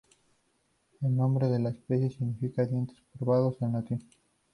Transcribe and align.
El 1.03 1.15
nombre 1.15 1.47
de 1.47 1.59
la 1.59 1.69
especie 1.69 2.09
significa 2.09 2.65
"dientes 2.65 2.97
curvados" 3.13 3.61
en 3.61 3.73
latín. 3.73 4.01